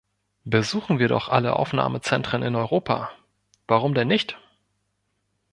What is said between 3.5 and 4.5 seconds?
warum denn nicht?